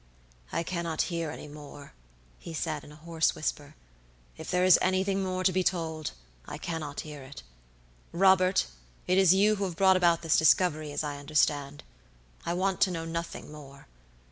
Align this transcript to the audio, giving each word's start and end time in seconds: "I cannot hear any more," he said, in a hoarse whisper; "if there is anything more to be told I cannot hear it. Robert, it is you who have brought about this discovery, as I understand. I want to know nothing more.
"I 0.51 0.63
cannot 0.63 1.03
hear 1.13 1.29
any 1.29 1.47
more," 1.47 1.93
he 2.39 2.55
said, 2.55 2.83
in 2.83 2.91
a 2.91 2.95
hoarse 2.95 3.35
whisper; 3.35 3.75
"if 4.35 4.49
there 4.49 4.65
is 4.65 4.79
anything 4.81 5.21
more 5.21 5.43
to 5.43 5.53
be 5.53 5.63
told 5.63 6.13
I 6.47 6.57
cannot 6.57 7.01
hear 7.01 7.21
it. 7.21 7.43
Robert, 8.11 8.65
it 9.05 9.19
is 9.19 9.35
you 9.35 9.57
who 9.57 9.65
have 9.65 9.75
brought 9.75 9.97
about 9.97 10.23
this 10.23 10.37
discovery, 10.37 10.91
as 10.91 11.03
I 11.03 11.19
understand. 11.19 11.83
I 12.47 12.55
want 12.55 12.81
to 12.81 12.89
know 12.89 13.05
nothing 13.05 13.51
more. 13.51 13.85